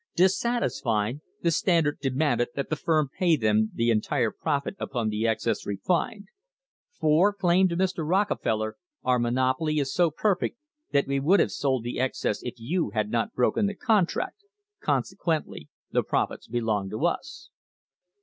Dissatisfied, 0.15 1.21
the 1.43 1.51
Standard 1.51 1.99
demanded 1.99 2.47
that 2.55 2.71
the 2.71 2.75
firm 2.75 3.07
pay 3.07 3.35
them 3.35 3.69
the 3.75 3.91
entire 3.91 4.31
profit 4.31 4.75
upon 4.79 5.09
the 5.09 5.27
excess 5.27 5.63
refined; 5.63 6.25
for, 6.99 7.31
claimed 7.31 7.69
Mr. 7.69 7.99
Rockefeller, 8.03 8.77
our 9.03 9.19
monopoly 9.19 9.77
is 9.77 9.93
so 9.93 10.09
perfect 10.09 10.57
that 10.91 11.05
we 11.05 11.19
would 11.19 11.39
have 11.39 11.51
sold 11.51 11.83
the 11.83 11.99
excess 11.99 12.41
if 12.41 12.55
you 12.57 12.89
had 12.95 13.11
not 13.11 13.35
broken 13.35 13.67
the 13.67 13.75
contract, 13.75 14.43
consequently 14.79 15.69
the 15.91 16.01
profits 16.01 16.47
belong 16.47 16.89
to 16.89 17.05
us. 17.05 17.51